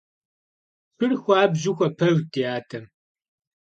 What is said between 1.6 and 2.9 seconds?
хуэпэжт ди адэм.